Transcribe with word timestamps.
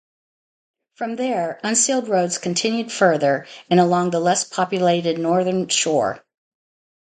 From 0.95 1.15
there, 1.15 1.59
unsealed 1.61 2.07
roads 2.07 2.39
continue 2.39 2.89
further 2.89 3.45
and 3.69 3.79
along 3.79 4.09
the 4.09 4.19
less 4.19 4.43
populated 4.43 5.19
northern 5.19 5.67
shore. 5.67 6.25